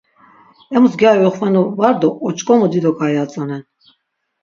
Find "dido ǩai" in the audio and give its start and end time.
2.71-3.15